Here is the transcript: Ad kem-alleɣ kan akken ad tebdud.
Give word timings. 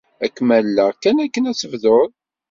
Ad 0.23 0.31
kem-alleɣ 0.35 0.89
kan 1.01 1.17
akken 1.25 1.49
ad 1.51 1.57
tebdud. 1.57 2.11